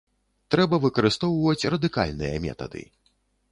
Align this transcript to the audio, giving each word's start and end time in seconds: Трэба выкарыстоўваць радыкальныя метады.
Трэба 0.55 0.79
выкарыстоўваць 0.85 1.69
радыкальныя 1.75 2.43
метады. 2.49 2.81